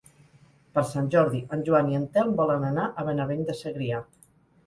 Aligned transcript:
Per 0.77 0.83
Sant 0.91 1.09
Jordi 1.15 1.41
en 1.57 1.65
Joan 1.67 1.91
i 1.91 1.99
en 1.99 2.07
Telm 2.15 2.33
volen 2.41 2.65
anar 2.71 2.87
a 3.01 3.05
Benavent 3.11 3.47
de 3.51 3.57
Segrià. 3.61 4.01